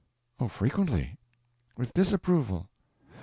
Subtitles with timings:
[0.39, 1.19] "Oh, frequently."
[1.77, 2.71] "With disapproval.